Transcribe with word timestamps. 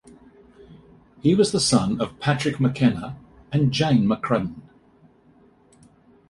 He 1.21 1.35
was 1.35 1.51
the 1.51 1.59
son 1.59 2.01
of 2.01 2.19
Patrick 2.19 2.59
McKenna 2.59 3.19
and 3.51 3.71
Jane 3.71 4.07
McCrudden. 4.07 4.59